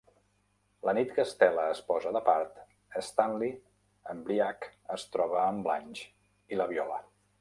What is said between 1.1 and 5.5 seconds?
que Stella es posa de part, Stanley embriac es troba